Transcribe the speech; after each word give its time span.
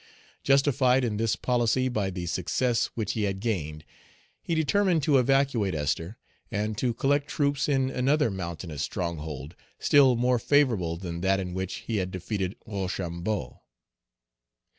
Justified 0.41 1.03
in 1.03 1.17
this 1.17 1.35
policy 1.35 1.87
by 1.87 2.09
the 2.09 2.25
success 2.25 2.87
which 2.95 3.11
he 3.11 3.25
had 3.25 3.39
gained, 3.39 3.85
he 4.41 4.55
determined 4.55 5.03
to 5.03 5.19
evacuate 5.19 5.75
Esther, 5.75 6.17
and 6.49 6.75
to 6.79 6.95
collect 6.95 7.27
troops 7.27 7.69
in 7.69 7.91
another 7.91 8.31
mountainous 8.31 8.81
stronghold, 8.81 9.55
still 9.77 10.15
more 10.15 10.39
favorable 10.39 10.97
than 10.97 11.21
that 11.21 11.39
in 11.39 11.53
which 11.53 11.83
he 11.85 11.97
had 11.97 12.09
defeated 12.09 12.55
Rochambeau. 12.65 13.61